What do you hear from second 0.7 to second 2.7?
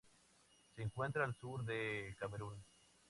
Se encuentra al sur del Camerún.